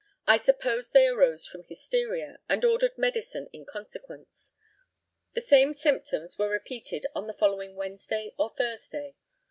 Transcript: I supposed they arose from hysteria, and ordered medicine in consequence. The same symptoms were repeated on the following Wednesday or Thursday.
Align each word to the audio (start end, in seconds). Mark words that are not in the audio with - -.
I 0.25 0.37
supposed 0.37 0.93
they 0.93 1.05
arose 1.05 1.45
from 1.47 1.63
hysteria, 1.65 2.39
and 2.49 2.65
ordered 2.65 2.97
medicine 2.97 3.47
in 3.53 3.65
consequence. 3.67 4.53
The 5.33 5.41
same 5.41 5.75
symptoms 5.75 6.39
were 6.39 6.49
repeated 6.49 7.05
on 7.13 7.27
the 7.27 7.35
following 7.37 7.75
Wednesday 7.75 8.33
or 8.35 8.49
Thursday. 8.49 9.13